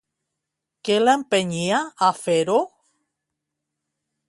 [0.87, 2.59] Què l'empenyia a fer-ho?